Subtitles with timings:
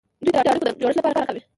[0.23, 1.41] دوی د اړیکو د ګډ جوړښت لپاره کار کوي